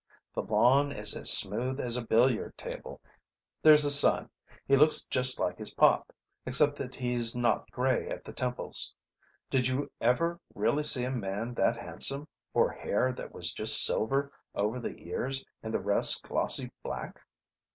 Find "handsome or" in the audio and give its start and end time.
11.77-12.71